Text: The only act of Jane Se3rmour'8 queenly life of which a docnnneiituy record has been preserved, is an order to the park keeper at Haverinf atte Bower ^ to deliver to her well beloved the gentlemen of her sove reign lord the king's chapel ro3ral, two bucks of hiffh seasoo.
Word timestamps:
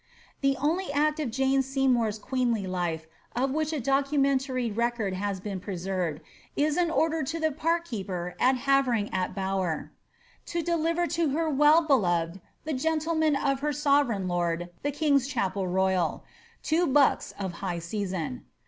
The 0.41 0.57
only 0.57 0.91
act 0.91 1.19
of 1.19 1.29
Jane 1.29 1.61
Se3rmour'8 1.61 2.21
queenly 2.21 2.65
life 2.65 3.05
of 3.35 3.51
which 3.51 3.71
a 3.71 3.79
docnnneiituy 3.79 4.75
record 4.75 5.13
has 5.13 5.39
been 5.39 5.59
preserved, 5.59 6.21
is 6.55 6.75
an 6.75 6.89
order 6.89 7.21
to 7.21 7.39
the 7.39 7.51
park 7.51 7.85
keeper 7.85 8.35
at 8.39 8.55
Haverinf 8.55 9.11
atte 9.13 9.35
Bower 9.35 9.91
^ 10.43 10.45
to 10.47 10.63
deliver 10.63 11.05
to 11.05 11.29
her 11.29 11.51
well 11.51 11.83
beloved 11.85 12.41
the 12.63 12.73
gentlemen 12.73 13.35
of 13.35 13.59
her 13.59 13.69
sove 13.69 14.07
reign 14.07 14.27
lord 14.27 14.71
the 14.81 14.89
king's 14.89 15.27
chapel 15.27 15.65
ro3ral, 15.65 16.23
two 16.63 16.87
bucks 16.87 17.35
of 17.37 17.53
hiffh 17.61 17.81
seasoo. 17.83 18.39